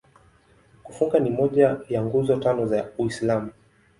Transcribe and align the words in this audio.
Kufunga 0.83 1.19
ni 1.19 1.29
moja 1.29 1.77
ya 1.89 2.03
Nguzo 2.05 2.35
Tano 2.37 2.65
za 2.65 2.89
Uislamu. 2.97 3.51